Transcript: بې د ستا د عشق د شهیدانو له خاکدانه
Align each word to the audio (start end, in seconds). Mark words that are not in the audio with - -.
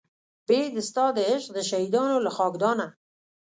بې 0.47 0.61
د 0.75 0.77
ستا 0.89 1.05
د 1.17 1.17
عشق 1.29 1.49
د 1.53 1.59
شهیدانو 1.69 2.17
له 2.25 2.31
خاکدانه 2.37 2.85